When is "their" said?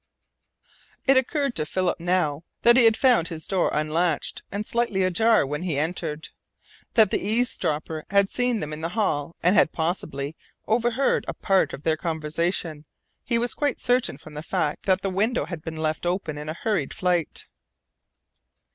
11.83-11.97